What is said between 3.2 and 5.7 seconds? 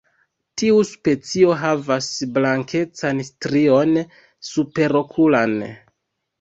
strion superokulan.